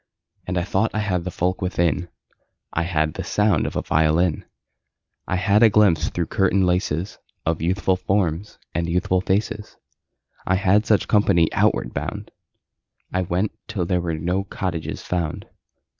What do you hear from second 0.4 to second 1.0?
And I thought I